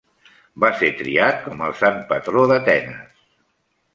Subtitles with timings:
[0.63, 3.23] Va ser triat com el sant patró d'Atenes.